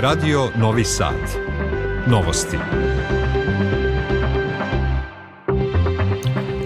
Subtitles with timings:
[0.00, 1.14] Radio Novi Sad.
[2.06, 2.56] Novosti.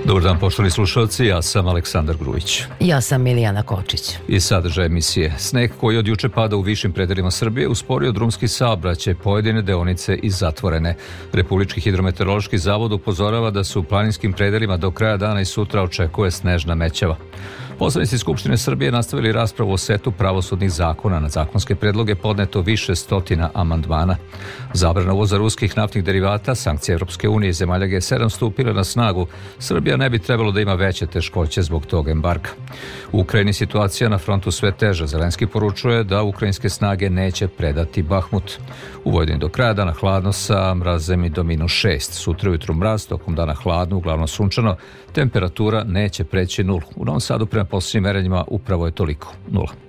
[0.05, 2.63] Dobar dan, poštovani slušalci, ja sam Aleksandar Grujić.
[2.81, 4.17] Ja sam Milijana Kočić.
[4.29, 5.33] I sadržaj emisije.
[5.39, 10.31] Sneg koji od juče pada u višim predelima Srbije usporio drumski saobraćaj, pojedine deonice i
[10.31, 10.97] zatvorene.
[11.33, 16.31] Republički hidrometeorološki zavod upozorava da su u planinskim predelima do kraja dana i sutra očekuje
[16.31, 17.17] snežna mećava.
[17.79, 21.21] Poslanici Skupštine Srbije nastavili raspravu o setu pravosudnih zakona.
[21.21, 24.17] Na zakonske predloge podneto više stotina amandmana.
[24.73, 29.27] Zabrana uvoza ruskih naftnih derivata, sankcije Evropske unije i zemalja G7 stupile na snagu.
[29.59, 32.51] Srbija ne bi trebalo da ima veće teškoće zbog tog embarka.
[33.13, 35.07] U Ukrajini situacija na frontu sve teža.
[35.07, 38.53] Zelenski poručuje da ukrajinske snage neće predati Bahmut.
[39.05, 41.99] U Vojvodini do kraja dana hladno sa mrazem i do minus 6.
[41.99, 44.77] Sutra ujutru mraz, tokom dana hladno, uglavnom sunčano.
[45.13, 46.81] Temperatura neće preći nul.
[46.97, 49.84] U Novom Sadu prema vremena po sjemerenjima upravo je toliko, nula.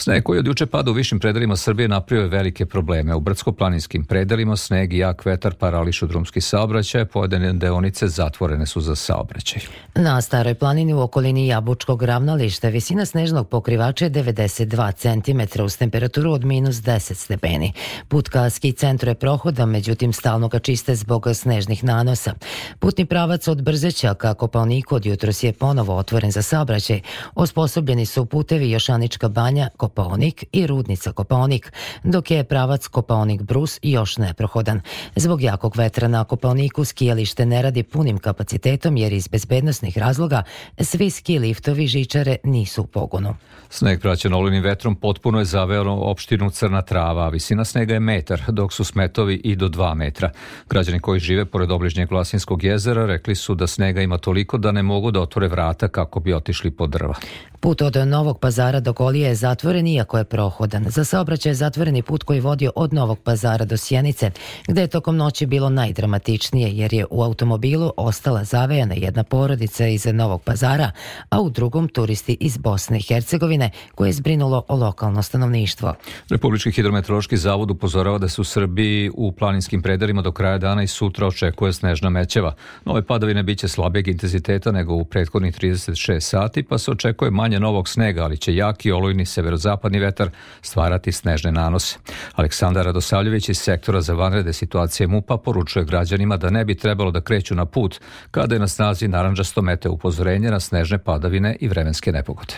[0.00, 3.14] Sneg koji od juče pada u višim predelima Srbije napravio je velike probleme.
[3.14, 8.94] U brdsko-planinskim predelima sneg i jak vetar parališu drumski saobraćaj, pojedine deonice zatvorene su za
[8.94, 9.62] saobraćaj.
[9.94, 16.32] Na staroj planini u okolini Jabučkog ravnališta visina snežnog pokrivača je 92 cm uz temperaturu
[16.32, 17.72] od minus 10 stepeni.
[18.08, 22.34] Put ka ski centru je prohoda, međutim stalno ga čiste zbog snežnih nanosa.
[22.78, 27.00] Putni pravac od Brzeća ka Kopalniku od jutros je ponovo otvoren za saobraćaj.
[27.34, 31.72] Osposobljeni su putevi Jošanička banja, Kopaonik i Rudnica Kopaonik,
[32.04, 34.80] dok je pravac Kopaonik Brus još neprohodan.
[35.16, 40.42] Zbog jakog vetra na Kopaoniku skijalište ne radi punim kapacitetom jer iz bezbednostnih razloga
[40.80, 43.34] svi ski liftovi žičare nisu u pogonu.
[43.68, 48.42] Sneg praćen olinim vetrom potpuno je zaveo opštinu Crna Trava, a visina snega je metar,
[48.48, 50.30] dok su smetovi i do 2 metra.
[50.70, 54.82] Građani koji žive pored obližnjeg Vlasinskog jezera rekli su da snega ima toliko da ne
[54.82, 57.14] mogu da otvore vrata kako bi otišli pod drva.
[57.60, 60.84] Put od Novog pazara do Golije je zatvoren iako je prohodan.
[60.88, 64.30] Za saobraćaj je zatvoreni put koji vodio od Novog pazara do Sjenice,
[64.68, 70.06] gde je tokom noći bilo najdramatičnije jer je u automobilu ostala zavejana jedna porodica iz
[70.06, 70.90] Novog pazara,
[71.30, 75.94] a u drugom turisti iz Bosne i Hercegovine koje je zbrinulo o lokalno stanovništvo.
[76.30, 80.86] Republički hidrometeorološki zavod upozorava da se u Srbiji u planinskim predelima do kraja dana i
[80.86, 82.54] sutra očekuje snežna mećeva.
[82.84, 87.88] Nove padavine biće slabijeg intenziteta nego u prethodnih 36 sati, pa se očekuje manje novog
[87.88, 89.26] snega, ali će jaki olujni
[89.60, 90.30] severozapadni vetar
[90.62, 91.98] stvarati snežne nanose.
[92.36, 97.20] Aleksandar Radosavljević iz sektora za vanrede situacije MUPA poručuje građanima da ne bi trebalo da
[97.20, 98.00] kreću na put
[98.30, 102.54] kada je na snazi naranđasto mete upozorenje na snežne padavine i vremenske nepogode.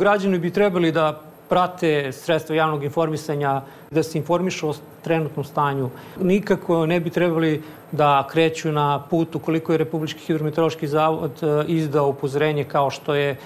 [0.00, 3.60] Građani bi trebali da prate sredstva javnog informisanja,
[3.90, 5.90] da se informišu o trenutnom stanju.
[6.20, 7.62] Nikako ne bi trebali
[7.92, 13.36] da kreću na put ukoliko je Republički hidrometeorološki zavod e, izdao upozorenje kao što je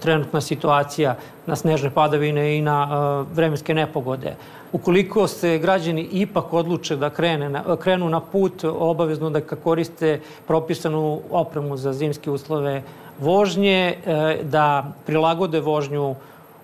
[0.00, 4.36] trenutna situacija na snežne padavine i na vremenske nepogode.
[4.72, 11.20] Ukoliko se građani ipak odluče da krene na, krenu na put, obavezno da koriste propisanu
[11.30, 12.82] opremu za zimske uslove
[13.20, 16.14] vožnje, e, da prilagode vožnju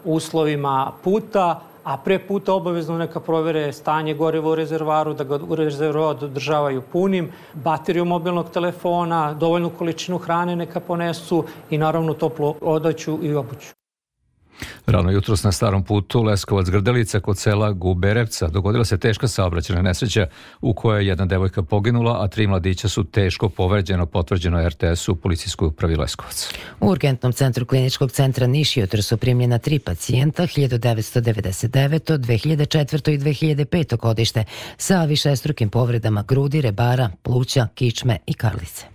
[0.05, 6.17] uslovima puta, a pre puta obavezno neka provere stanje goriva u rezervaru, da ga rezervoar
[6.25, 13.35] održavaju punim, bateriju mobilnog telefona, dovoljnu količinu hrane neka ponesu i naravno toplu odaću i
[13.35, 13.82] obuću.
[14.87, 20.27] Rano jutros na starom putu Leskovac Grdelica kod sela Guberevca dogodila se teška saobraćena nesreća
[20.61, 25.17] u kojoj je jedna devojka poginula, a tri mladića su teško povređeno, potvrđeno RTS-u u
[25.17, 26.49] policijskoj upravi Leskovac.
[26.81, 33.97] U urgentnom centru kliničkog centra Niš jutro su primljena tri pacijenta 1999, 2004 i 2005
[33.97, 34.45] godište
[34.77, 38.92] sa višestrukim povredama grudi, rebara, pluća, kičme i karlice.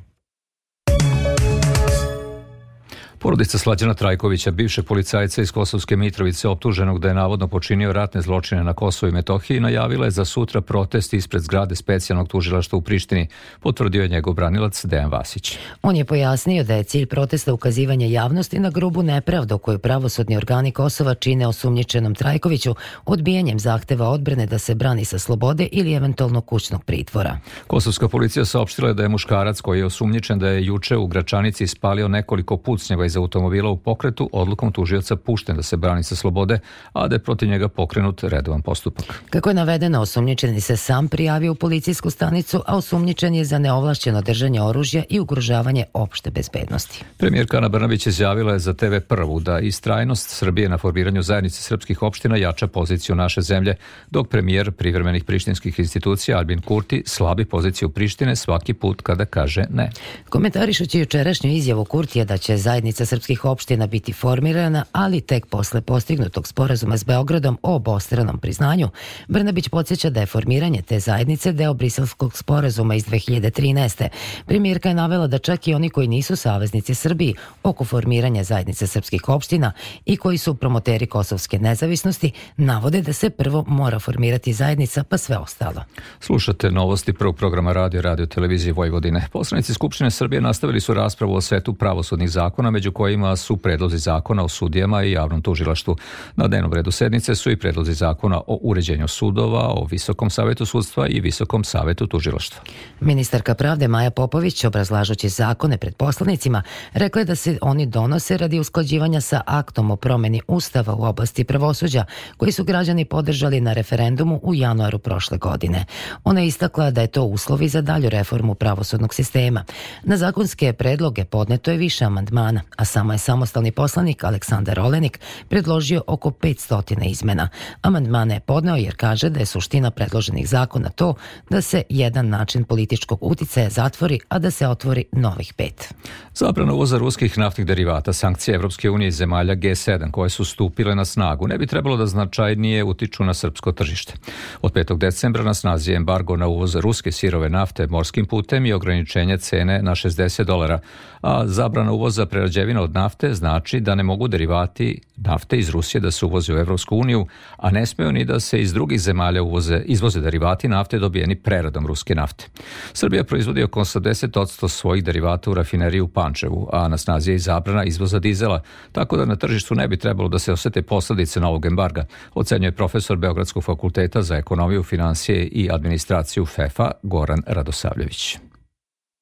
[3.20, 8.64] Porodica Slađana Trajkovića, bivšeg policajca iz Kosovske Mitrovice, optuženog da je navodno počinio ratne zločine
[8.64, 13.28] na Kosovo i Metohiji, najavila je za sutra protest ispred zgrade specijalnog tužilaštva u Prištini,
[13.60, 15.58] potvrdio je njegov branilac Dejan Vasić.
[15.82, 20.72] On je pojasnio da je cilj protesta ukazivanje javnosti na grubu nepravdu koju pravosudni organi
[20.72, 22.76] Kosova čine osumnjičenom Trajkoviću
[23.06, 27.40] odbijanjem zahteva odbrane da se brani sa slobode ili eventualno kućnog pritvora.
[27.68, 31.68] Kosovska policija saopštila je da je muškarac koji je osumnjičen da je juče u Gračanici
[31.68, 36.60] spalio nekoliko pucnjeva iz automobila u pokretu odlukom tužioca pušten da se brani sa slobode,
[36.94, 39.06] a da je protiv njega pokrenut redovan postupak.
[39.30, 44.22] Kako je navedeno, osumnjičeni se sam prijavio u policijsku stanicu, a osumnjičen je za neovlašćeno
[44.22, 47.04] držanje oružja i ugrožavanje opšte bezbednosti.
[47.18, 52.02] Premijerka Ana Brnabić izjavila je za TV prvu da istrajnost Srbije na formiranju zajednice srpskih
[52.02, 53.76] opština jača poziciju naše zemlje,
[54.12, 59.90] dok premijer privremenih prištinskih institucija Albin Kurti slabi poziciju Prištine svaki put kada kaže ne.
[60.30, 65.82] Komentarišući jučerašnju izjavu Kurtija da će zajednica zajednica srpskih opština biti formirana, ali tek posle
[65.82, 68.90] postignutog sporazuma s Beogradom o obostranom priznanju,
[69.28, 74.08] Brnabić podsjeća da je formiranje te zajednice deo briselskog sporazuma iz 2013.
[74.46, 79.30] Premijerka je navela da čak i oni koji nisu saveznici Srbiji oko formiranja zajednice srpskih
[79.30, 79.72] opština
[80.06, 85.38] i koji su promoteri kosovske nezavisnosti, navode da se prvo mora formirati zajednica pa sve
[85.38, 85.84] ostalo.
[86.20, 89.28] Slušate novosti prvog programa radio radio televizije Vojvodine.
[89.32, 94.44] Poslanici Skupštine Srbije nastavili su raspravu o setu pravosudnih zakona, među kojima su predlozi zakona
[94.44, 95.96] o sudijama i javnom tužilaštvu.
[96.36, 101.08] Na dnevnom redu sednice su i predlozi zakona o uređenju sudova, o Visokom savetu sudstva
[101.08, 102.62] i Visokom savetu tužilaštva.
[103.00, 106.64] Ministarka pravde Maja Popović, obrazlažući zakone pred poslanicima,
[106.94, 111.44] rekla je da se oni donose radi usklađivanja sa aktom o promeni Ustava u oblasti
[111.44, 112.06] pravosuđa,
[112.38, 115.86] koji su građani podržali na referendumu u januaru prošle godine.
[116.24, 119.64] Ona je istakla da je to uslovi za dalju reformu pravosudnog sistema.
[120.04, 125.20] Na zakonske predloge podneto je više amandmana, a samo je samostalni poslanik Aleksandar Olenik
[125.50, 127.50] predložio oko 500 izmena.
[127.82, 131.14] Amandmane je podneo jer kaže da je suština predloženih zakona to
[131.50, 135.94] da se jedan način političkog uticaja zatvori, a da se otvori novih pet.
[136.34, 141.06] Zabrana uvoza ruskih naftnih derivata, sankcije Evropske unije i zemalja G7 koje su stupile na
[141.06, 144.14] snagu ne bi trebalo da značajnije utiču na srpsko tržište.
[144.62, 144.98] Od 5.
[144.98, 149.82] decembra na snazi je embargo na uvoz ruske sirove nafte morskim putem i ograničenje cene
[149.82, 150.80] na 60 dolara,
[151.22, 156.12] a zabrana uvoza prerađevina od nafte znači da ne mogu derivati nafte iz Rusije da
[156.12, 157.28] se uvoze u Evropsku uniju,
[157.58, 161.88] a ne smeju ni da se iz drugih zemalja uvoze, izvoze derivati nafte dobijeni preradom
[161.88, 162.46] ruske nafte.
[162.94, 167.40] Srbija proizvodi oko 80% svojih derivata u rafineriji u Pančevu, a na snazi je i
[167.40, 168.62] zabrana izvoza dizela,
[168.92, 173.18] tako da na tržištu ne bi trebalo da se osete posledice novog embarga, ocenjuje profesor
[173.18, 178.38] Beogradskog fakulteta za ekonomiju, financije i administraciju FEFA Goran Radosavljević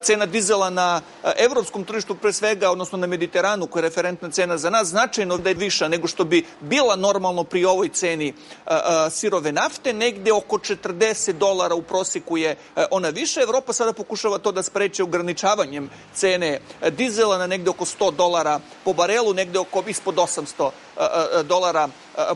[0.04, 4.58] cena dizela na e, evropskom tržištu pre svega, odnosno na Mediteranu koja je referentna cena
[4.58, 8.34] za nas, značajno da je viša nego što bi bila normalno pri ovoj ceni
[8.66, 12.56] a, e, a, e, sirove nafte, negde oko 40 dolara u proseku je
[12.92, 13.42] ona više.
[13.42, 16.60] Evropa sada pokušava to da spreče ograničavanjem cene
[16.92, 20.70] dizela na negde oko 100 dolara po barelu, negde oko ispod 800
[21.44, 21.90] dolara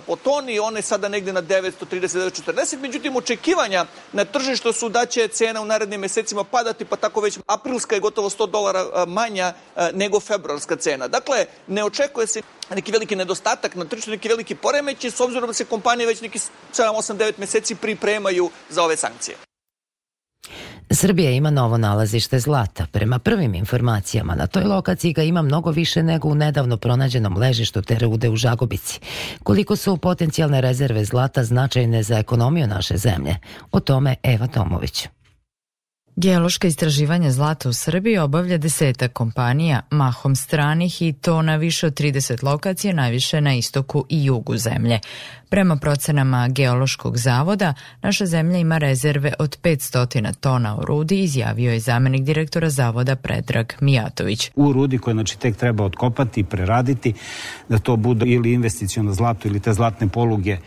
[0.08, 5.62] po toni, one sada negde na 930-940, međutim očekivanja na tržištu su da će cena
[5.62, 9.54] u narednim mesecima padati, pa tako već aprilska je gotovo 100 dolara manja
[9.94, 11.08] nego februarska cena.
[11.08, 15.54] Dakle, ne očekuje se neki veliki nedostatak na tržištu, neki veliki poremeći, s obzirom da
[15.54, 19.49] se kompanije već neki 7, 8, 9 meseci pripremaju za ove sankcije.
[20.92, 22.86] Srbija ima novo nalazište zlata.
[22.92, 27.82] Prema prvim informacijama, na toj lokaciji ga ima mnogo više nego u nedavno pronađenom ležištu
[27.82, 29.00] te rude u Žagubici.
[29.44, 33.36] Koliko su potencijalne rezerve zlata značajne za ekonomiju naše zemlje?
[33.72, 35.08] O tome Eva Tomović.
[36.22, 41.94] Geološka istraživanja zlata u Srbiji obavlja deseta kompanija, mahom stranih i to na više od
[41.94, 45.00] 30 lokacija, najviše na istoku i jugu zemlje.
[45.50, 51.80] Prema procenama Geološkog zavoda, naša zemlja ima rezerve od 500 tona u rudi, izjavio je
[51.80, 54.52] zamenik direktora zavoda Predrag Mijatović.
[54.56, 57.14] U rudi koje znači tek treba otkopati i preraditi,
[57.70, 60.58] da to bude ili investicijono zlato ili te zlatne poluge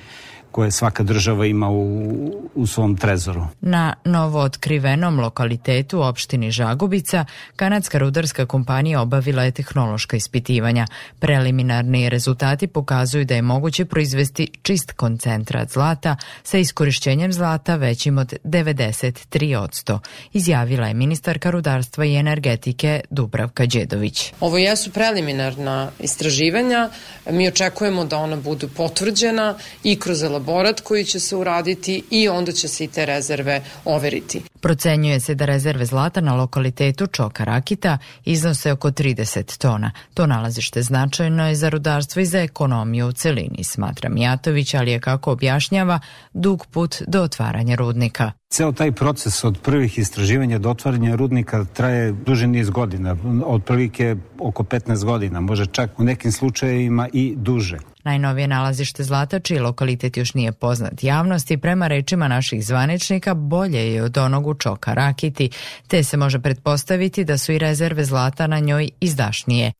[0.52, 2.12] koje svaka država ima u,
[2.54, 3.46] u svom trezoru.
[3.60, 7.24] Na novo otkrivenom lokalitetu u opštini Žagubica,
[7.56, 10.86] kanadska rudarska kompanija obavila je tehnološka ispitivanja.
[11.18, 18.34] Preliminarni rezultati pokazuju da je moguće proizvesti čist koncentrat zlata sa iskorišćenjem zlata većim od
[18.44, 19.98] 93%,
[20.32, 24.32] izjavila je ministarka rudarstva i energetike Dubravka Đedović.
[24.40, 26.90] Ovo jesu preliminarna istraživanja,
[27.30, 29.54] mi očekujemo da ona budu potvrđena
[29.84, 34.42] i kroz elaborat koji će se uraditi i onda će se i te rezerve overiti.
[34.62, 39.90] Procenjuje se da rezerve zlata na lokalitetu Čoka Rakita iznose oko 30 tona.
[40.14, 45.00] To nalazište značajno je za rudarstvo i za ekonomiju u celini, smatra Mijatović, ali je
[45.00, 46.00] kako objašnjava
[46.32, 48.32] dug put do otvaranja rudnika.
[48.52, 53.16] Ceo taj proces od prvih istraživanja do otvaranja rudnika traje duže niz godina,
[53.46, 57.78] otprilike oko 15 godina, može čak u nekim slučajevima i duže.
[58.04, 64.02] Najnovije nalazište zlata, čiji lokalitet još nije poznat javnosti, prema rečima naših zvaničnika, bolje je
[64.02, 65.50] od onog u Čoka Rakiti,
[65.88, 69.72] te se može pretpostaviti da su i rezerve zlata na njoj izdašnije.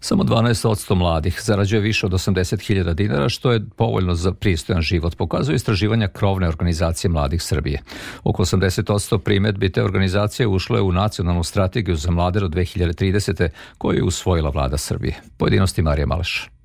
[0.00, 5.56] Samo 12% mladih zarađuje više od 80.000 dinara, što je povoljno za pristojan život, pokazuje
[5.56, 7.82] istraživanja krovne organizacije mladih Srbije.
[8.24, 13.48] Oko 80% primetbi te organizacije ušlo je u nacionalnu strategiju za mlade do 2030.
[13.78, 15.20] koju je usvojila vlada Srbije.
[15.36, 16.55] Pojedinosti Marija Maleš.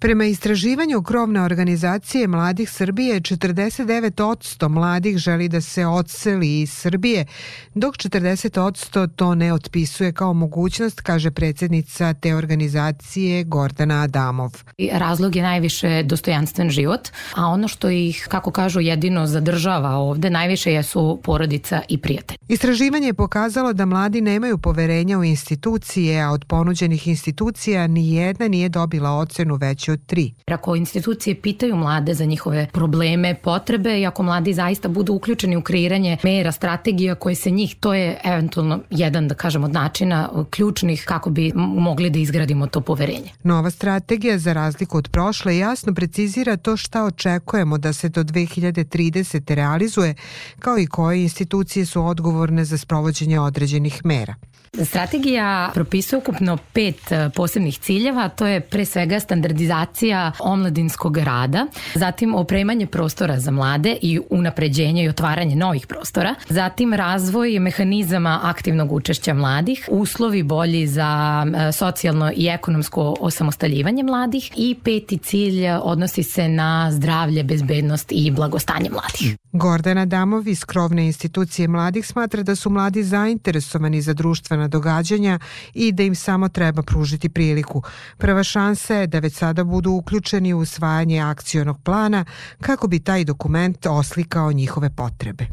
[0.00, 7.26] Prema istraživanju krovne organizacije Mladih Srbije, 49% mladih želi da se odseli iz Srbije,
[7.74, 14.62] dok 40% to ne otpisuje kao mogućnost, kaže predsednica te organizacije Gordana Adamov.
[14.92, 20.72] Razlog je najviše dostojanstven život, a ono što ih, kako kažu, jedino zadržava ovde najviše
[20.72, 22.36] jesu porodica i prijatelj.
[22.48, 28.48] Istraživanje je pokazalo da mladi nemaju poverenja u institucije, a od ponuđenih institucija ni jedna
[28.48, 30.32] nije dobila ocenu veću veći od tri.
[30.46, 35.62] Ako institucije pitaju mlade za njihove probleme, potrebe i ako mladi zaista budu uključeni u
[35.62, 41.04] kreiranje mera, strategija koje se njih, to je eventualno jedan, da kažemo, od načina ključnih
[41.06, 43.32] kako bi mogli da izgradimo to poverenje.
[43.42, 49.54] Nova strategija, za razliku od prošle, jasno precizira to šta očekujemo da se do 2030.
[49.54, 50.14] realizuje,
[50.58, 54.34] kao i koje institucije su odgovorne za sprovođenje određenih mera.
[54.84, 62.34] Strategija propisuje ukupno pet e, posebnih ciljeva, to je pre svega standardizacija omladinskog rada, zatim
[62.34, 69.34] opremanje prostora za mlade i unapređenje i otvaranje novih prostora, zatim razvoj mehanizama aktivnog učešća
[69.34, 76.48] mladih, uslovi bolji za e, socijalno i ekonomsko osamostaljivanje mladih i peti cilj odnosi se
[76.48, 79.36] na zdravlje, bezbednost i blagostanje mladih.
[79.52, 84.14] Gordana Damov iz Krovne institucije mladih smatra da su mladi zainteresovani za
[84.58, 85.38] društvena događanja
[85.74, 87.82] i da im samo treba pružiti priliku.
[88.18, 92.24] Prva šansa je da već sada budu uključeni u usvajanje akcionog plana
[92.60, 95.46] kako bi taj dokument oslikao njihove potrebe.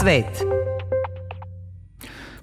[0.00, 0.61] Svet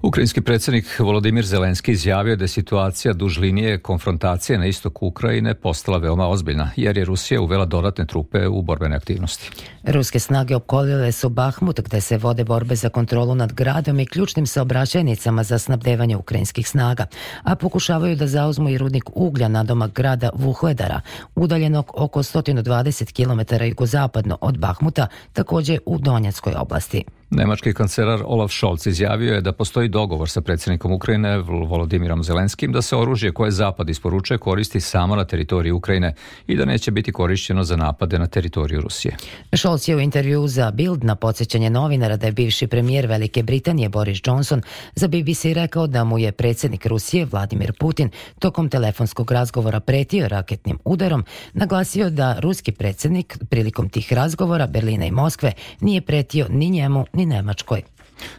[0.02, 5.98] Ukrajinski predsednik Volodimir Zelenski izjavio da je situacija duž linije konfrontacije na istoku Ukrajine postala
[5.98, 9.50] veoma ozbiljna, jer je Rusija uvela dodatne trupe u borbene aktivnosti.
[9.84, 14.46] Ruske snage opkolile su Bahmut gde se vode borbe za kontrolu nad gradom i ključnim
[14.46, 17.06] saobraćajnicama za snabdevanje ukrajinskih snaga,
[17.42, 21.00] a pokušavaju da zauzmu i rudnik uglja na domak grada Vuhledara,
[21.34, 27.04] udaljenog oko 120 km jugozapadno od Bahmuta, takođe u Donjackoj oblasti.
[27.32, 32.82] Nemački kancelar Olaf Scholz izjavio je da postoji dogovor sa predsjednikom Ukrajine Volodimirom Zelenskim da
[32.82, 36.14] se oružje koje Zapad isporučuje koristi samo na teritoriji Ukrajine
[36.46, 39.16] i da neće biti korišćeno za napade na teritoriju Rusije.
[39.56, 43.88] Scholz je u intervju za Bild na podsjećanje novinara da je bivši premijer Velike Britanije
[43.88, 44.62] Boris Johnson
[44.94, 50.78] za BBC rekao da mu je predsjednik Rusije Vladimir Putin tokom telefonskog razgovora pretio raketnim
[50.84, 57.04] udarom, naglasio da ruski predsjednik prilikom tih razgovora Berlina i Moskve nije pretio ni njemu
[57.19, 57.82] ni Nemačkoj.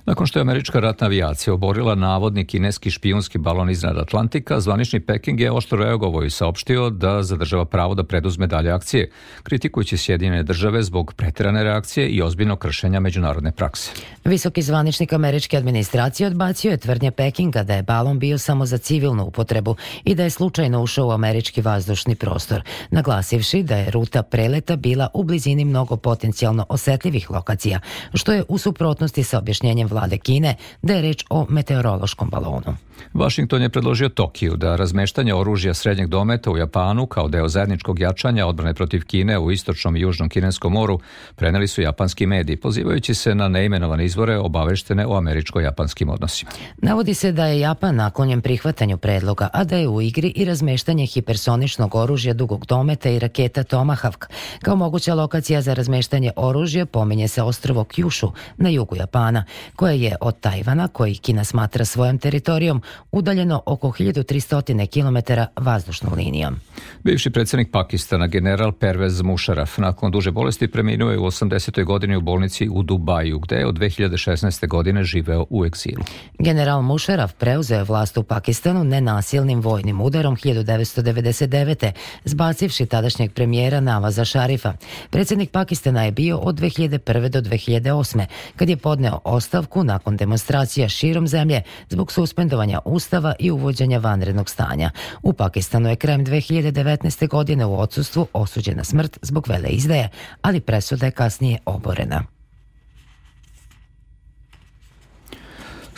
[0.06, 5.40] Nakon što je američka ratna avijacija oborila navodni kineski špijunski balon iznad Atlantika, zvanični Peking
[5.40, 9.10] je oštro reagovao i saopštio da zadržava pravo da preduzme dalje akcije,
[9.44, 13.92] kritikujući Sjedinjene države zbog preterane reakcije i ozbiljnog kršenja međunarodne prakse.
[14.26, 19.24] Visoki zvaničnik američke administracije odbacio je tvrdnje Pekinga da je balon bio samo za civilnu
[19.24, 22.62] upotrebu i da je slučajno ušao u američki vazdušni prostor,
[22.92, 27.80] naglasivši da je ruta preleta bila u blizini mnogo potencijalno osetljivih lokacija,
[28.14, 32.76] što je u suprotnosti sa objašnjenjem objašnjenjem vlade Kine da je reč o meteorološkom balonu.
[33.14, 38.46] Washington je predložio Tokiju da razmeštanje oružja srednjeg dometa u Japanu kao deo zajedničkog jačanja
[38.46, 41.00] odbrane protiv Kine u istočnom i južnom kineskom moru
[41.36, 46.52] preneli su japanski mediji, pozivajući se na neimenovane izvore obaveštene o američko-japanskim odnosima.
[46.78, 51.06] Navodi se da je Japan naklonjen prihvatanju predloga, a da je u igri i razmeštanje
[51.06, 54.26] hipersoničnog oružja dugog dometa i raketa Tomahawk.
[54.62, 60.16] Kao moguća lokacija za razmeštanje oružja pominje se ostrovo Kyushu na jugu Japana, koje je
[60.22, 66.56] od Tajvana, koji Kina smatra svojom teritorijom, udaljeno oko 1300 km vazdušnom linijom.
[67.04, 71.84] Bivši predsednik Pakistana, general Pervez Musharraf, nakon duže bolesti preminuo je u 80.
[71.84, 74.68] godini u bolnici u Dubaju, gde je od 2016.
[74.68, 76.04] godine živeo u eksilu.
[76.40, 81.92] General Musharraf preuzeo je vlast u Pakistanu nenasilnim vojnim udarom 1999.
[82.26, 84.74] zbacivši tadašnjeg premijera Navaza Šarifa.
[85.10, 87.30] Predsednik Pakistana je bio od 2001.
[87.30, 88.26] do 2008.
[88.56, 89.51] kad je podneo ostavku
[89.84, 94.92] nakon demonstracija širom zemlje zbog suspendovanja ustava i uvođenja vanrednog stanja.
[95.24, 97.28] U Pakistanu je krajem 2019.
[97.28, 100.10] godine u odsustvu osuđena smrt zbog vele izdaje,
[100.42, 102.41] ali presuda je kasnije oborena.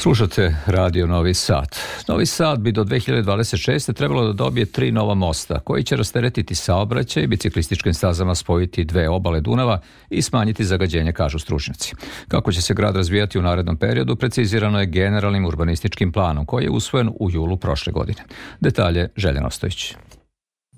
[0.03, 1.77] Slušate Radio Novi Sad.
[2.07, 3.93] Novi Sad bi do 2026.
[3.93, 9.09] trebalo da dobije tri nova mosta, koji će rasteretiti saobraćaj i biciklističkim stazama spojiti dve
[9.09, 9.79] obale Dunava
[10.09, 11.95] i smanjiti zagađenje, kažu stručnjaci.
[12.27, 16.69] Kako će se grad razvijati u narednom periodu, precizirano je generalnim urbanističkim planom, koji je
[16.69, 18.23] usvojen u julu prošle godine.
[18.59, 19.95] Detalje Željana Ostojić.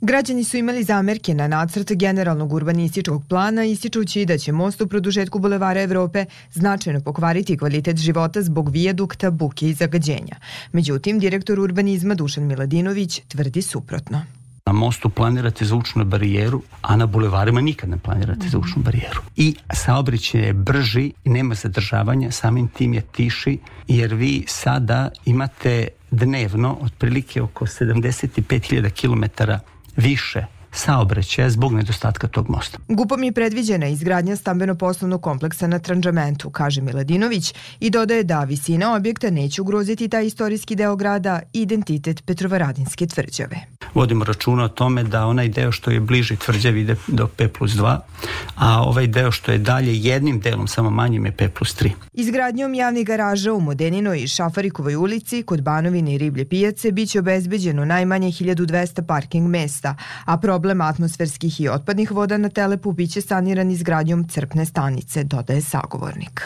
[0.01, 5.39] Građani su imali zamerke na nacrt generalnog urbanističkog plana ističući da će most u produžetku
[5.39, 10.35] Bulevara Evrope značajno pokvariti kvalitet života zbog vijadukta, buke i zagađenja.
[10.71, 14.21] Međutim, direktor urbanizma Dušan Miladinović tvrdi suprotno.
[14.65, 19.21] Na mostu planirate zvučnu barijeru, a na bulevarima nikad ne planirate zvučnu barijeru.
[19.35, 26.77] I saobraćaj je brži, nema zadržavanja, samim tim je tiši, jer vi sada imate dnevno
[26.81, 29.43] otprilike oko 75.000 km
[29.95, 32.77] više saobraćaja zbog nedostatka tog mosta.
[32.87, 39.29] Gupom je predviđena izgradnja stambeno-poslovnog kompleksa na Tranđamentu, kaže Miladinović i dodaje da visina objekta
[39.29, 43.57] neće ugroziti taj istorijski deo grada i identitet Petrovaradinske tvrđave.
[43.93, 47.71] Vodimo računa o tome da onaj deo što je bliži tvrđavi ide do P plus
[47.71, 47.97] 2,
[48.55, 51.91] a ovaj deo što je dalje jednim delom, samo manjim je P plus 3.
[52.13, 57.85] Izgradnjom javnih garaža u Modeninoj i Šafarikovoj ulici kod Banovine i Riblje pijace biće obezbeđeno
[57.85, 63.71] najmanje 1200 parking mesta, a problem problem atmosferskih i otpadnih voda na Telepu biće saniran
[63.71, 66.41] izgradnjom crpne stanice, dodaje sagovornik.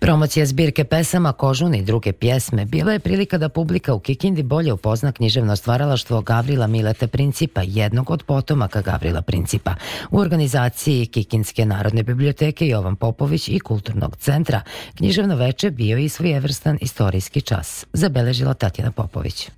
[0.00, 4.72] Promocija zbirke pesama Kožun i druge pjesme bila je prilika da publika u Kikindi bolje
[4.72, 9.74] upozna književno stvaralaštvo Gavrila Milete Principa, jednog od potomaka Gavrila Principa.
[10.10, 14.60] U organizaciji Kikinske narodne biblioteke Jovan Popović i Kulturnog centra
[14.94, 19.50] književno veče bio i svojevrstan istorijski čas, zabeležila Tatjana Popović.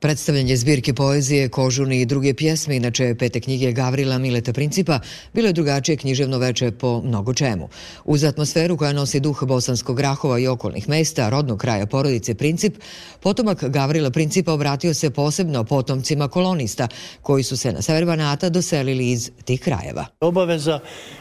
[0.00, 5.00] Predstavljanje zbirke poezije, kožuni i druge pjesme, inače pete knjige Gavrila Mileta Principa,
[5.34, 7.68] bilo je drugačije književno veče po mnogo čemu.
[8.04, 12.74] Uz atmosferu koja nosi duh Bosanskog Grahova i okolnih mesta, rodnog kraja porodice Princip,
[13.20, 16.88] potomak Gavrila Principa obratio se posebno potomcima kolonista,
[17.22, 20.06] koji su se na sever Banata doselili iz tih krajeva.
[20.20, 20.80] Obaveza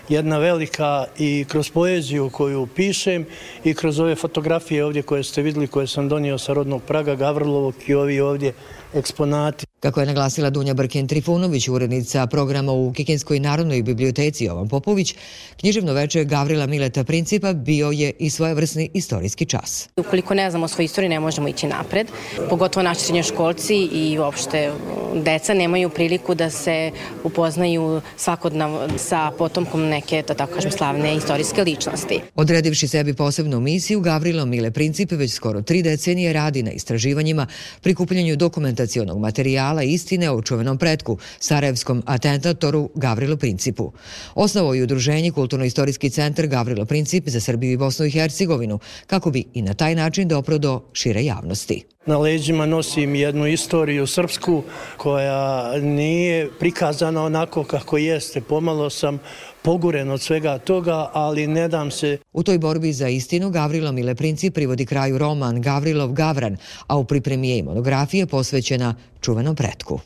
[0.10, 3.26] jedna velika i kroz poeziju koju pišem
[3.64, 7.76] i kroz ove fotografije ovdje koje ste videli, koje sam donio sa rodnog Praga Gavrilovog
[7.88, 8.54] i ovi ovdje
[8.94, 15.16] експонат Kako je naglasila Dunja Brken Trifunović, urednica programa u Kikinskoj narodnoj biblioteci Jovan Popović,
[15.60, 19.90] književno veče Gavrila Mileta Principa bio je i svojevrsni istorijski čas.
[19.98, 22.08] Ukoliko ne znamo svoju istoriju, ne možemo ići napred.
[22.50, 24.72] Pogotovo naši srednjoškolci i uopšte
[25.16, 26.92] deca nemaju priliku da se
[27.24, 32.20] upoznaju svakodnevno sa potomkom neke, da tako kažem, slavne istorijske ličnosti.
[32.36, 37.48] Odredivši sebi posebnu misiju, Gavrilo Mile Princip već skoro tri decenije radi na istraživanjima,
[37.82, 43.92] prikupljanju dokumentacionog materijala materijala istine o čuvenom pretku, sarajevskom atentatoru Gavrilu Principu.
[44.36, 49.44] Osnovo i udruženje Kulturno-istorijski centar Gavrilo Princip za Srbiju i Bosnu i Hercegovinu, kako bi
[49.54, 51.84] i na taj način dopro do šire javnosti.
[52.06, 54.64] Na leđima nosim jednu istoriju srpsku
[54.98, 58.42] koja nije prikazana onako kako jeste.
[58.42, 59.20] Pomalo sam
[59.62, 62.18] poguren od svega toga, ali ne dam se.
[62.34, 67.04] U toj borbi za istinu Gavrilo Mile Princip privodi kraju roman Gavrilov Gavran, a u
[67.04, 70.00] pripremi je i monografije posvećena čuvenom pretku.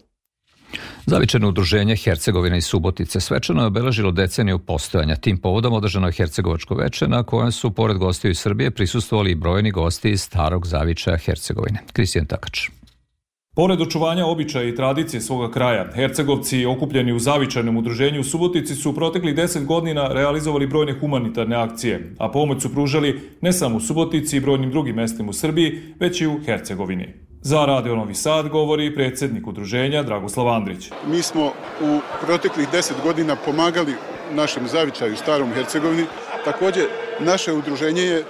[1.06, 5.16] Zavičeno udruženje Hercegovina i Subotice svečano je obeležilo deceniju postojanja.
[5.16, 9.36] Tim povodom održano je Hercegovačko veče na kojem su, pored gostiju iz Srbije, prisustovali i
[9.36, 11.80] brojni gosti iz starog zavičaja Hercegovine.
[11.94, 12.70] Kristijan Takač.
[13.56, 18.90] Pored očuvanja običaja i tradicije svoga kraja, Hercegovci okupljeni u zavičajnom udruženju u Subotici su
[18.90, 23.80] u proteklih 10 godina realizovali brojne humanitarne akcije, a pomoć su pružali ne samo u
[23.80, 27.14] Subotici i brojnim drugim mestima u Srbiji, već i u Hercegovini.
[27.42, 30.90] Za Radio Novi Sad govori predsednik udruženja Dragoslav Andrić.
[31.08, 31.46] Mi smo
[31.82, 33.94] u proteklih 10 godina pomagali
[34.32, 36.06] našem zavičaju Starom Hercegovini.
[36.46, 36.82] Takođe,
[37.20, 38.24] naše udruženje je e,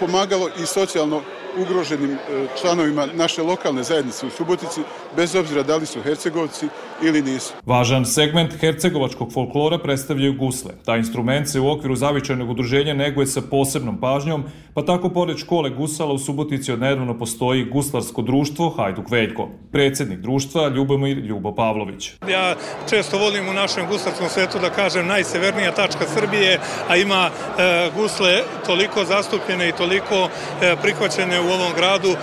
[0.00, 1.20] pomagalo i socijalno
[1.58, 4.80] ugroženim e, članovima naše lokalne zajednice u Subotici,
[5.16, 6.68] bez obzira da li su Hercegovci
[7.02, 7.52] ili nisu.
[7.66, 10.70] Važan segment hercegovačkog folklora predstavljaju gusle.
[10.84, 15.70] Taj instrument se u okviru zavičajnog udruženja neguje sa posebnom pažnjom, pa tako pored škole
[15.70, 19.48] gusala u Subotici odnedavno postoji guslarsko društvo Hajduk Veljko.
[19.72, 22.12] Predsednik društva Ljubomir Ljubo Pavlović.
[22.28, 22.54] Ja
[22.90, 26.58] često volim u našem guslarskom svetu da kažem najsevernija tačka Srbije,
[26.88, 30.28] a ima e, gusle toliko zastupljene i toliko
[30.62, 32.16] e, prihvaćene u ovom gradu e,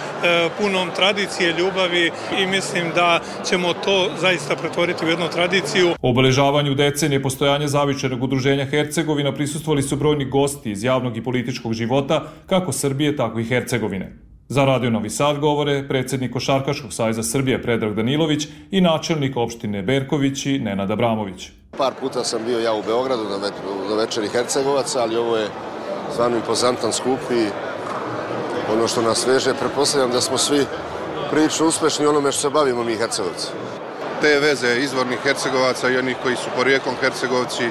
[0.57, 5.89] punom tradicije, ljubavi i mislim da ćemo to zaista pretvoriti u jednu tradiciju.
[6.01, 11.73] U obeležavanju decenije postojanja zavičajnog udruženja Hercegovina prisustvovali su brojni gosti iz javnog i političkog
[11.73, 14.27] života, kako Srbije, tako i Hercegovine.
[14.49, 20.45] Za Radio Novi Sad govore predsednik Košarkaškog sajza Srbije Predrag Danilović i načelnik opštine Berković
[20.45, 21.49] i Nenad Abramović.
[21.77, 23.23] Par puta sam bio ja u Beogradu
[23.89, 25.47] na večeri Hercegovaca, ali ovo je
[26.11, 27.66] stvarno impozantan skup i
[28.73, 30.65] ono što nas veže, prepostavljam da smo svi
[31.31, 33.47] prilično uspešni onome što se bavimo mi Hercegovci.
[34.21, 37.63] Te veze izvornih Hercegovaca i onih koji su porijekom Hercegovci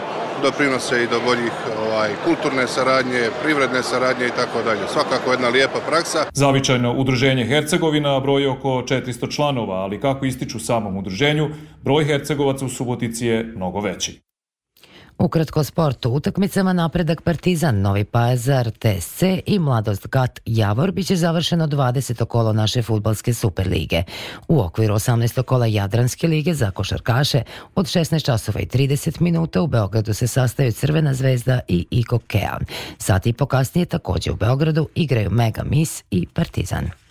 [0.43, 1.53] doprinose i do boljih
[1.87, 4.81] ovaj, kulturne saradnje, privredne saradnje i tako dalje.
[4.93, 6.25] Svakako jedna lijepa praksa.
[6.33, 11.49] Zavičajno udruženje Hercegovina broji oko 400 članova, ali kako ističu samom udruženju,
[11.83, 14.26] broj Hercegovaca u Subotici je mnogo veći.
[15.19, 22.25] Ukratko sportu, utakmicama napredak Partizan, Novi Pazar, TSC i Mladost Gat Javor biće završeno 20.
[22.25, 24.03] kolo naše futbalske Superlige.
[24.49, 25.43] U okviru 18.
[25.43, 27.43] kola Jadranske lige za košarkaše
[27.75, 32.59] od 16 časova i 30 minuta u Beogradu se sastaju Crvena zvezda i Iko Kea.
[32.99, 37.06] Sat i po kasnije takođe u Beogradu igraju Mega Mis i Partizan.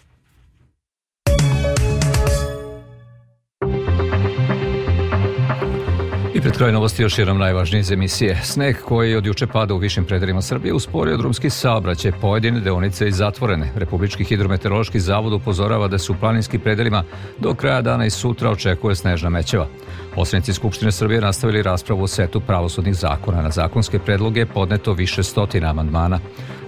[6.46, 8.40] Pred kraj novosti još jednom najvažnije iz emisije.
[8.44, 13.12] Sneg koji od juče pada u višim predelima Srbije usporio drumski saobraćaj, pojedine deonice i
[13.12, 13.72] zatvorene.
[13.76, 17.04] Republički hidrometeorološki zavod upozorava da se u planinskim predelima
[17.40, 19.68] do kraja dana i sutra očekuje snežna mećeva.
[20.16, 23.42] Poslanici Skupštine Srbije nastavili raspravu o setu pravosudnih zakona.
[23.42, 26.20] Na zakonske predloge podneto više stotina amandmana.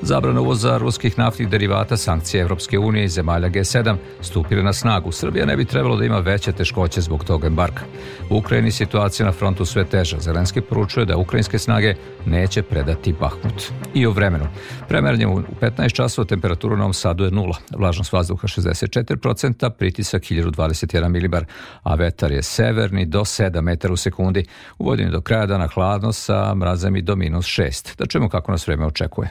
[0.01, 5.11] Zabrana uvoza ruskih naftnih derivata, sankcije Evropske unije i zemalja G7 stupile na snagu.
[5.11, 7.81] Srbija ne bi trebalo da ima veće teškoće zbog tog embarka.
[8.29, 10.19] U Ukrajini situacija na frontu sve teža.
[10.19, 13.63] Zelenski poručuje da ukrajinske snage neće predati Bahmut.
[13.93, 14.45] I o vremenu.
[14.87, 17.57] Premeranje u 15 časova temperaturu na Novom Sadu je nula.
[17.77, 21.45] Vlažnost vazduha 64%, pritisak 1021 milibar,
[21.83, 24.45] a vetar je severni do 7 metara u sekundi.
[24.79, 27.97] U vodini do kraja dana hladno sa mrazem do minus 6.
[27.97, 29.29] Da čujemo kako nas vreme očekuje.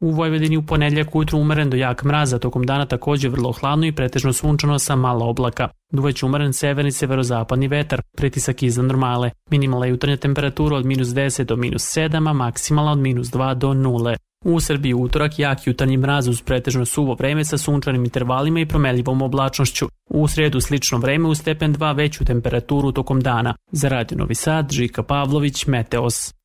[0.00, 3.92] U Vojvodini u ponedljak ujutru umeren do jak mraza, tokom dana takođe vrlo hladno i
[3.92, 5.68] pretežno sunčano sa malo oblaka.
[5.92, 9.30] Duveć umeren severni severozapadni vetar, pritisak iznad normale.
[9.50, 13.68] Minimalna jutarnja temperatura od minus 10 do minus 7, a maksimalna od minus 2 do
[13.68, 14.16] 0.
[14.48, 19.22] U Srbiji utorak jak jutarnji mraz uz pretežno suvo vreme sa sunčanim intervalima i promeljivom
[19.22, 19.86] oblačnošću.
[20.08, 23.54] U sredu slično vreme u stepen 2 veću temperaturu tokom dana.
[23.72, 26.37] Za Radio Novi Sad, Žika Pavlović, Meteos.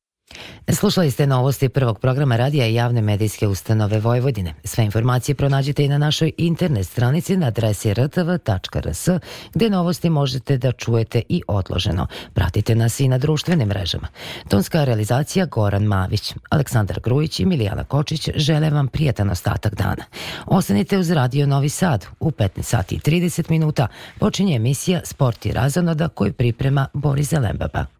[0.72, 4.54] Slušali ste novosti prvog programa radija i javne medijske ustanove Vojvodine.
[4.64, 9.08] Sve informacije pronađite i na našoj internet stranici na adresi rtv.rs
[9.54, 12.06] gde novosti možete da čujete i odloženo.
[12.34, 14.08] Pratite nas i na društvenim mrežama.
[14.48, 20.04] Tonska realizacija Goran Mavić, Aleksandar Grujić i Milijana Kočić žele vam prijatan ostatak dana.
[20.46, 22.06] Ostanite uz Radio Novi Sad.
[22.20, 27.93] U 15 sati i 30 minuta počinje emisija Sport i razonoda koju priprema Boris Zelembaba.